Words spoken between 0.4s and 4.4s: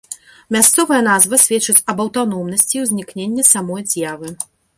Мясцовая назва сведчыць аб аўтаномнасці ўзнікнення самой з'явы.